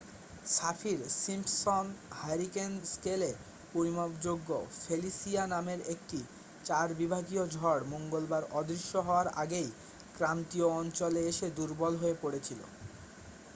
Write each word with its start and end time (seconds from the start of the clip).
Saffir-Simpson 0.47 1.85
hurricane 2.19 2.71
স্কেলে 2.85 3.31
পরিমাপযোগ্য 3.73 4.49
Felicia 4.79 5.43
নামের 5.47 5.79
একটি 5.93 6.19
4 6.69 6.99
বিভাগীয় 6.99 7.43
ঝড় 7.55 7.81
মঙ্গলবার 7.93 8.43
অদৃশ্য 8.51 8.93
হওয়ার 8.99 9.27
আগেই 9.35 9.69
ক্রান্তীয় 10.15 10.67
অঞ্চলে 10.79 11.21
এসে 11.31 11.47
দুর্বল 11.57 11.93
হয়ে 11.95 12.15
পড়েছিল 12.21 12.59